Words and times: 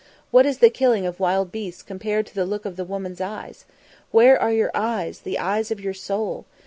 What 0.31 0.47
is 0.47 0.57
the 0.57 0.71
killing 0.71 1.05
of 1.05 1.19
wild 1.19 1.51
beasts 1.51 1.83
compared 1.83 2.25
to 2.25 2.33
the 2.33 2.47
look 2.47 2.65
of 2.65 2.75
the 2.75 2.83
woman's 2.83 3.21
eyes? 3.21 3.65
Where 4.09 4.41
are 4.41 4.51
your 4.51 4.71
eyes, 4.73 5.19
the 5.19 5.37
eyes 5.37 5.69
of 5.69 5.79
your 5.79 5.93
soul? 5.93 6.47